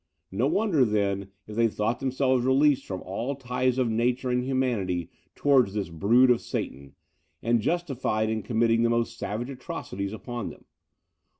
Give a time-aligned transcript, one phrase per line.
[0.31, 4.43] No wonder, then, if they thought themselves released from all the ties of nature and
[4.43, 6.95] humanity towards this brood of Satan,
[7.43, 10.65] and justified in committing the most savage atrocities upon them.